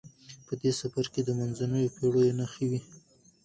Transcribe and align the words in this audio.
په 0.45 0.53
دې 0.61 0.71
سفر 0.79 1.05
کې 1.13 1.21
د 1.23 1.29
منځنیو 1.39 1.93
پیړیو 1.95 2.37
نښې 2.39 2.65
وې. 2.69 2.79